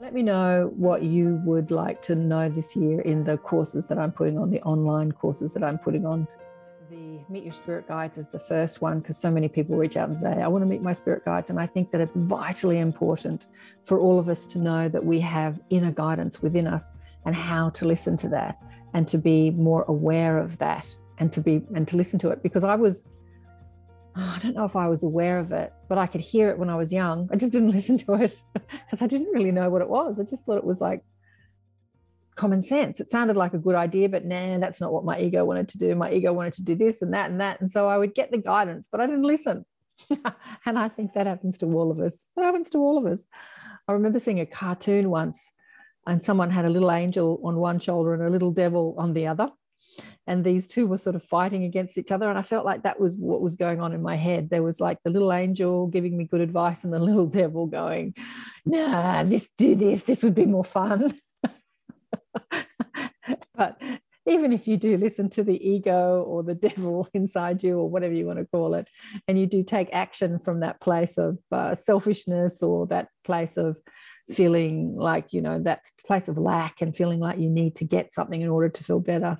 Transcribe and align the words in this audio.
Let 0.00 0.14
me 0.14 0.22
know 0.22 0.72
what 0.76 1.02
you 1.02 1.40
would 1.44 1.72
like 1.72 2.00
to 2.02 2.14
know 2.14 2.48
this 2.48 2.76
year 2.76 3.00
in 3.00 3.24
the 3.24 3.36
courses 3.36 3.86
that 3.86 3.98
I'm 3.98 4.12
putting 4.12 4.38
on, 4.38 4.48
the 4.48 4.62
online 4.62 5.10
courses 5.10 5.52
that 5.54 5.64
I'm 5.64 5.76
putting 5.76 6.06
on. 6.06 6.28
The 6.88 7.18
Meet 7.28 7.42
Your 7.42 7.52
Spirit 7.52 7.88
Guides 7.88 8.16
is 8.16 8.28
the 8.28 8.38
first 8.38 8.80
one 8.80 9.00
because 9.00 9.18
so 9.18 9.28
many 9.28 9.48
people 9.48 9.76
reach 9.76 9.96
out 9.96 10.08
and 10.08 10.16
say, 10.16 10.40
I 10.40 10.46
want 10.46 10.62
to 10.62 10.66
meet 10.66 10.82
my 10.82 10.92
spirit 10.92 11.24
guides. 11.24 11.50
And 11.50 11.58
I 11.58 11.66
think 11.66 11.90
that 11.90 12.00
it's 12.00 12.14
vitally 12.14 12.78
important 12.78 13.48
for 13.86 13.98
all 13.98 14.20
of 14.20 14.28
us 14.28 14.46
to 14.46 14.58
know 14.58 14.88
that 14.88 15.04
we 15.04 15.18
have 15.18 15.58
inner 15.68 15.90
guidance 15.90 16.40
within 16.42 16.68
us 16.68 16.92
and 17.26 17.34
how 17.34 17.70
to 17.70 17.84
listen 17.84 18.16
to 18.18 18.28
that 18.28 18.62
and 18.94 19.08
to 19.08 19.18
be 19.18 19.50
more 19.50 19.82
aware 19.88 20.38
of 20.38 20.58
that 20.58 20.86
and 21.18 21.32
to 21.32 21.40
be 21.40 21.60
and 21.74 21.88
to 21.88 21.96
listen 21.96 22.20
to 22.20 22.30
it 22.30 22.40
because 22.40 22.62
I 22.62 22.76
was 22.76 23.02
oh, 24.18 24.34
I 24.36 24.38
don't 24.40 24.56
know 24.56 24.64
if 24.64 24.76
I 24.76 24.88
was 24.88 25.02
aware 25.02 25.38
of 25.38 25.52
it, 25.52 25.72
but 25.88 25.98
I 25.98 26.06
could 26.06 26.20
hear 26.20 26.50
it 26.50 26.58
when 26.58 26.68
I 26.68 26.76
was 26.76 26.92
young. 26.92 27.28
I 27.32 27.36
just 27.36 27.52
didn't 27.52 27.70
listen 27.78 27.98
to 27.98 28.14
it 28.14 28.36
because 28.54 29.02
I 29.02 29.06
didn't 29.06 29.32
really 29.32 29.52
know 29.52 29.70
what 29.70 29.82
it 29.82 29.88
was. 29.88 30.18
I 30.18 30.24
just 30.24 30.44
thought 30.44 30.58
it 30.58 30.64
was 30.64 30.80
like 30.80 31.04
common 32.34 32.62
sense. 32.62 33.00
It 33.00 33.10
sounded 33.10 33.36
like 33.36 33.54
a 33.54 33.58
good 33.58 33.74
idea, 33.74 34.08
but 34.08 34.24
nah, 34.24 34.58
that's 34.58 34.80
not 34.80 34.92
what 34.92 35.04
my 35.04 35.20
ego 35.20 35.44
wanted 35.44 35.68
to 35.70 35.78
do. 35.78 35.94
My 35.94 36.12
ego 36.12 36.32
wanted 36.32 36.54
to 36.54 36.62
do 36.62 36.74
this 36.74 37.02
and 37.02 37.14
that 37.14 37.30
and 37.30 37.40
that. 37.40 37.60
And 37.60 37.70
so 37.70 37.88
I 37.88 37.96
would 37.96 38.14
get 38.14 38.30
the 38.30 38.38
guidance, 38.38 38.88
but 38.90 39.00
I 39.00 39.06
didn't 39.06 39.24
listen. 39.24 39.64
and 40.66 40.78
I 40.78 40.88
think 40.88 41.14
that 41.14 41.26
happens 41.26 41.58
to 41.58 41.66
all 41.66 41.90
of 41.90 42.00
us. 42.00 42.26
It 42.36 42.42
happens 42.42 42.70
to 42.70 42.78
all 42.78 42.98
of 42.98 43.06
us. 43.06 43.24
I 43.86 43.92
remember 43.92 44.20
seeing 44.20 44.40
a 44.40 44.46
cartoon 44.46 45.10
once 45.10 45.50
and 46.06 46.22
someone 46.22 46.50
had 46.50 46.64
a 46.64 46.70
little 46.70 46.90
angel 46.90 47.40
on 47.44 47.56
one 47.56 47.80
shoulder 47.80 48.14
and 48.14 48.22
a 48.22 48.30
little 48.30 48.50
devil 48.50 48.94
on 48.98 49.12
the 49.12 49.26
other 49.26 49.50
and 50.28 50.44
these 50.44 50.66
two 50.66 50.86
were 50.86 50.98
sort 50.98 51.16
of 51.16 51.24
fighting 51.24 51.64
against 51.64 51.98
each 51.98 52.12
other 52.12 52.28
and 52.28 52.38
i 52.38 52.42
felt 52.42 52.64
like 52.64 52.82
that 52.82 53.00
was 53.00 53.16
what 53.16 53.40
was 53.40 53.56
going 53.56 53.80
on 53.80 53.92
in 53.92 54.02
my 54.02 54.14
head. 54.14 54.50
There 54.50 54.62
was 54.62 54.78
like 54.78 54.98
the 55.02 55.10
little 55.10 55.32
angel 55.32 55.86
giving 55.88 56.16
me 56.16 56.24
good 56.24 56.40
advice 56.40 56.84
and 56.84 56.92
the 56.92 56.98
little 56.98 57.26
devil 57.40 57.66
going 57.66 58.14
nah 58.64 59.22
let's 59.22 59.48
do 59.50 59.74
this 59.74 60.02
this 60.02 60.22
would 60.22 60.34
be 60.34 60.46
more 60.46 60.64
fun. 60.64 61.14
But 63.54 63.80
even 64.24 64.52
if 64.52 64.68
you 64.68 64.76
do 64.76 64.96
listen 64.96 65.28
to 65.30 65.42
the 65.42 65.68
ego 65.68 66.22
or 66.22 66.42
the 66.42 66.54
devil 66.68 67.08
inside 67.12 67.62
you 67.62 67.78
or 67.78 67.90
whatever 67.90 68.14
you 68.14 68.26
want 68.26 68.38
to 68.38 68.44
call 68.46 68.74
it 68.74 68.86
and 69.26 69.38
you 69.38 69.46
do 69.46 69.62
take 69.62 69.88
action 69.92 70.38
from 70.38 70.60
that 70.60 70.80
place 70.80 71.18
of 71.18 71.38
uh, 71.50 71.74
selfishness 71.74 72.62
or 72.62 72.86
that 72.86 73.08
place 73.24 73.56
of 73.56 73.76
feeling 74.30 74.94
like 74.94 75.32
you 75.32 75.40
know 75.40 75.58
that 75.58 75.80
place 76.06 76.28
of 76.28 76.36
lack 76.36 76.82
and 76.82 76.94
feeling 76.94 77.18
like 77.18 77.38
you 77.38 77.48
need 77.48 77.74
to 77.74 77.84
get 77.84 78.12
something 78.12 78.42
in 78.42 78.48
order 78.48 78.68
to 78.68 78.84
feel 78.84 79.00
better 79.00 79.38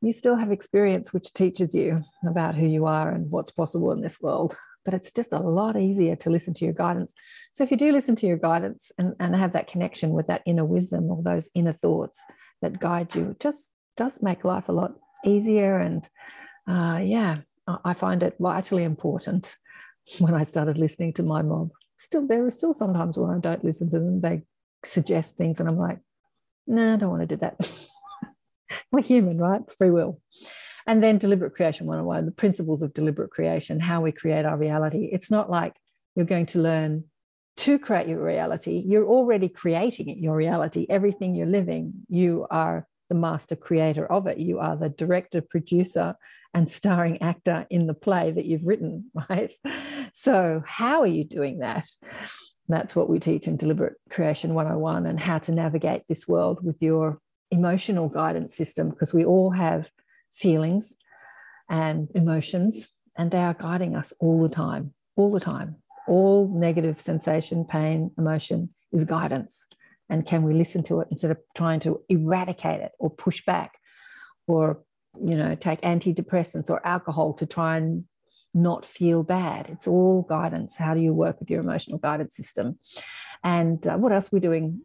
you 0.00 0.12
still 0.12 0.36
have 0.36 0.50
experience 0.50 1.12
which 1.12 1.32
teaches 1.32 1.74
you 1.74 2.02
about 2.26 2.54
who 2.54 2.66
you 2.66 2.86
are 2.86 3.10
and 3.10 3.30
what's 3.30 3.50
possible 3.50 3.92
in 3.92 4.00
this 4.00 4.20
world. 4.20 4.56
But 4.84 4.94
it's 4.94 5.12
just 5.12 5.32
a 5.32 5.38
lot 5.38 5.76
easier 5.76 6.16
to 6.16 6.30
listen 6.30 6.54
to 6.54 6.64
your 6.64 6.72
guidance. 6.72 7.12
So 7.52 7.64
if 7.64 7.70
you 7.70 7.76
do 7.76 7.92
listen 7.92 8.16
to 8.16 8.26
your 8.26 8.38
guidance 8.38 8.90
and, 8.96 9.14
and 9.20 9.36
have 9.36 9.52
that 9.52 9.68
connection 9.68 10.10
with 10.10 10.28
that 10.28 10.42
inner 10.46 10.64
wisdom 10.64 11.10
or 11.10 11.22
those 11.22 11.50
inner 11.54 11.74
thoughts 11.74 12.18
that 12.62 12.80
guide 12.80 13.14
you, 13.14 13.30
it 13.30 13.40
just 13.40 13.72
does 13.96 14.22
make 14.22 14.44
life 14.44 14.70
a 14.70 14.72
lot 14.72 14.94
easier. 15.22 15.78
And 15.78 16.08
uh, 16.66 17.00
yeah, 17.02 17.38
I 17.84 17.92
find 17.92 18.22
it 18.22 18.36
vitally 18.40 18.84
important 18.84 19.54
when 20.18 20.34
I 20.34 20.44
started 20.44 20.78
listening 20.78 21.12
to 21.14 21.22
my 21.22 21.42
mob. 21.42 21.70
Still, 21.98 22.26
there 22.26 22.46
are 22.46 22.50
still 22.50 22.72
sometimes 22.72 23.18
when 23.18 23.30
I 23.30 23.38
don't 23.38 23.62
listen 23.62 23.90
to 23.90 23.98
them, 23.98 24.22
they 24.22 24.42
suggest 24.82 25.36
things 25.36 25.60
and 25.60 25.68
I'm 25.68 25.76
like, 25.76 25.98
no, 26.66 26.86
nah, 26.86 26.94
I 26.94 26.96
don't 26.96 27.10
want 27.10 27.28
to 27.28 27.36
do 27.36 27.36
that. 27.36 27.70
we're 28.92 29.02
human, 29.02 29.38
right? 29.38 29.62
Free 29.78 29.90
will. 29.90 30.20
And 30.86 31.02
then 31.02 31.18
deliberate 31.18 31.54
creation 31.54 31.86
101, 31.86 32.26
the 32.26 32.32
principles 32.32 32.82
of 32.82 32.94
deliberate 32.94 33.30
creation, 33.30 33.80
how 33.80 34.00
we 34.00 34.12
create 34.12 34.44
our 34.44 34.56
reality. 34.56 35.08
It's 35.12 35.30
not 35.30 35.50
like 35.50 35.76
you're 36.16 36.26
going 36.26 36.46
to 36.46 36.60
learn 36.60 37.04
to 37.58 37.78
create 37.78 38.08
your 38.08 38.24
reality. 38.24 38.82
You're 38.86 39.06
already 39.06 39.48
creating 39.48 40.08
it, 40.08 40.18
your 40.18 40.34
reality. 40.34 40.86
Everything 40.88 41.34
you're 41.34 41.46
living, 41.46 41.92
you 42.08 42.46
are 42.50 42.86
the 43.08 43.14
master 43.14 43.56
creator 43.56 44.10
of 44.10 44.26
it. 44.26 44.38
You 44.38 44.60
are 44.60 44.76
the 44.76 44.88
director, 44.88 45.42
producer, 45.42 46.14
and 46.54 46.70
starring 46.70 47.20
actor 47.20 47.66
in 47.68 47.86
the 47.86 47.94
play 47.94 48.30
that 48.30 48.46
you've 48.46 48.64
written, 48.64 49.10
right? 49.28 49.52
So, 50.14 50.62
how 50.66 51.00
are 51.02 51.06
you 51.06 51.24
doing 51.24 51.58
that? 51.58 51.86
That's 52.68 52.94
what 52.94 53.08
we 53.08 53.18
teach 53.18 53.48
in 53.48 53.56
Deliberate 53.56 53.96
Creation 54.10 54.54
101 54.54 55.04
and 55.04 55.18
how 55.18 55.38
to 55.38 55.52
navigate 55.52 56.02
this 56.08 56.28
world 56.28 56.64
with 56.64 56.80
your 56.80 57.20
emotional 57.50 58.08
guidance 58.08 58.54
system 58.54 58.90
because 58.90 59.12
we 59.12 59.24
all 59.24 59.50
have 59.50 59.90
feelings 60.32 60.96
and 61.68 62.08
emotions, 62.14 62.88
and 63.16 63.30
they 63.30 63.38
are 63.38 63.54
guiding 63.54 63.94
us 63.94 64.12
all 64.20 64.42
the 64.42 64.48
time, 64.48 64.92
all 65.16 65.30
the 65.30 65.40
time. 65.40 65.76
All 66.08 66.48
negative 66.48 67.00
sensation, 67.00 67.64
pain, 67.64 68.10
emotion 68.18 68.70
is 68.92 69.04
guidance. 69.04 69.66
And 70.08 70.26
can 70.26 70.42
we 70.42 70.54
listen 70.54 70.82
to 70.84 71.00
it 71.00 71.08
instead 71.10 71.30
of 71.30 71.38
trying 71.54 71.78
to 71.80 72.00
eradicate 72.08 72.80
it 72.80 72.92
or 72.98 73.10
push 73.10 73.44
back 73.44 73.78
or, 74.48 74.82
you 75.24 75.36
know, 75.36 75.54
take 75.54 75.80
antidepressants 75.82 76.68
or 76.68 76.84
alcohol 76.84 77.34
to 77.34 77.46
try 77.46 77.76
and 77.76 78.04
not 78.52 78.84
feel 78.84 79.22
bad? 79.22 79.68
It's 79.68 79.86
all 79.86 80.22
guidance. 80.22 80.76
How 80.76 80.94
do 80.94 81.00
you 81.00 81.14
work 81.14 81.38
with 81.38 81.50
your 81.50 81.60
emotional 81.60 81.98
guidance 81.98 82.34
system? 82.34 82.80
And 83.44 83.86
uh, 83.86 83.96
what 83.96 84.12
else 84.12 84.32
we're 84.32 84.38
we 84.38 84.40
doing? 84.40 84.80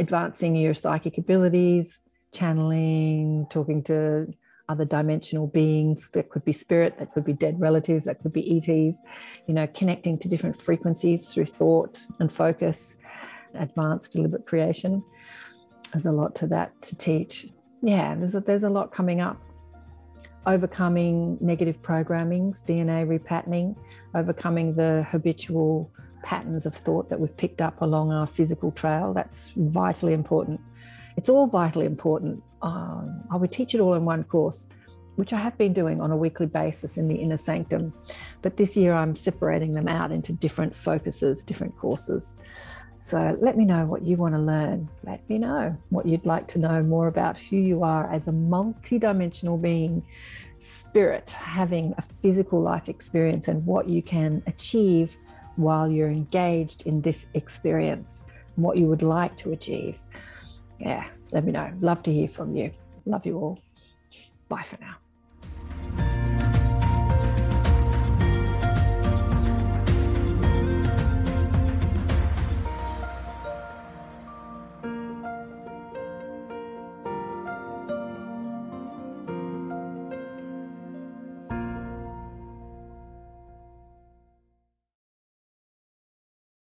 Advancing 0.00 0.56
your 0.56 0.74
psychic 0.74 1.18
abilities, 1.18 2.00
channeling, 2.34 3.46
talking 3.50 3.82
to 3.84 4.34
other 4.68 4.84
dimensional 4.84 5.46
beings 5.46 6.08
that 6.12 6.30
could 6.30 6.44
be 6.44 6.52
spirit, 6.52 6.96
that 6.96 7.12
could 7.12 7.24
be 7.24 7.32
dead 7.32 7.60
relatives, 7.60 8.06
that 8.06 8.20
could 8.22 8.32
be 8.32 8.56
ETs, 8.56 8.98
you 9.46 9.54
know, 9.54 9.66
connecting 9.68 10.18
to 10.18 10.28
different 10.28 10.56
frequencies 10.56 11.32
through 11.32 11.46
thought 11.46 12.00
and 12.18 12.32
focus, 12.32 12.96
advanced 13.54 14.12
deliberate 14.12 14.46
creation. 14.46 15.02
There's 15.92 16.06
a 16.06 16.12
lot 16.12 16.34
to 16.36 16.46
that 16.48 16.80
to 16.82 16.96
teach. 16.96 17.46
Yeah, 17.82 18.14
there's 18.14 18.34
a, 18.34 18.40
there's 18.40 18.64
a 18.64 18.70
lot 18.70 18.92
coming 18.92 19.20
up. 19.20 19.40
Overcoming 20.46 21.38
negative 21.40 21.80
programmings, 21.82 22.64
DNA 22.64 23.06
repatterning, 23.06 23.76
overcoming 24.14 24.74
the 24.74 25.06
habitual 25.10 25.90
patterns 26.22 26.64
of 26.64 26.74
thought 26.74 27.10
that 27.10 27.20
we've 27.20 27.36
picked 27.36 27.60
up 27.60 27.80
along 27.82 28.12
our 28.12 28.26
physical 28.26 28.72
trail. 28.72 29.12
That's 29.12 29.52
vitally 29.56 30.14
important 30.14 30.60
it's 31.16 31.28
all 31.28 31.46
vitally 31.46 31.86
important. 31.86 32.42
Um, 32.62 33.24
I 33.30 33.36
would 33.36 33.52
teach 33.52 33.74
it 33.74 33.80
all 33.80 33.94
in 33.94 34.04
one 34.04 34.24
course, 34.24 34.66
which 35.16 35.32
I 35.32 35.38
have 35.38 35.56
been 35.58 35.72
doing 35.72 36.00
on 36.00 36.10
a 36.10 36.16
weekly 36.16 36.46
basis 36.46 36.96
in 36.96 37.08
the 37.08 37.14
inner 37.14 37.36
sanctum. 37.36 37.92
But 38.42 38.56
this 38.56 38.76
year 38.76 38.94
I'm 38.94 39.14
separating 39.14 39.74
them 39.74 39.88
out 39.88 40.10
into 40.10 40.32
different 40.32 40.74
focuses, 40.74 41.44
different 41.44 41.76
courses. 41.76 42.38
So 43.00 43.36
let 43.40 43.58
me 43.58 43.66
know 43.66 43.84
what 43.84 44.02
you 44.02 44.16
want 44.16 44.34
to 44.34 44.40
learn. 44.40 44.88
Let 45.04 45.28
me 45.28 45.38
know 45.38 45.76
what 45.90 46.06
you'd 46.06 46.24
like 46.24 46.48
to 46.48 46.58
know 46.58 46.82
more 46.82 47.06
about 47.06 47.38
who 47.38 47.56
you 47.56 47.82
are 47.82 48.10
as 48.10 48.28
a 48.28 48.32
multidimensional 48.32 49.60
being, 49.60 50.02
spirit, 50.56 51.30
having 51.32 51.94
a 51.98 52.02
physical 52.02 52.62
life 52.62 52.88
experience, 52.88 53.46
and 53.46 53.64
what 53.66 53.90
you 53.90 54.02
can 54.02 54.42
achieve 54.46 55.18
while 55.56 55.86
you're 55.88 56.08
engaged 56.08 56.86
in 56.86 57.02
this 57.02 57.26
experience, 57.34 58.24
what 58.56 58.78
you 58.78 58.86
would 58.86 59.02
like 59.02 59.36
to 59.36 59.52
achieve 59.52 60.00
yeah, 60.78 61.06
let 61.32 61.44
me 61.44 61.52
know. 61.52 61.70
Love 61.80 62.02
to 62.04 62.12
hear 62.12 62.28
from 62.28 62.56
you. 62.56 62.72
Love 63.06 63.26
you 63.26 63.36
all. 63.36 63.58
Bye 64.48 64.64
for 64.64 64.78
now. 64.80 64.96